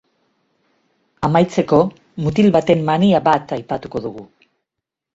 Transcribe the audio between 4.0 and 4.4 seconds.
dugu.